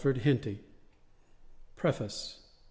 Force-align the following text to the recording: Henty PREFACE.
Henty 0.03 0.59
PREFACE. 1.75 2.39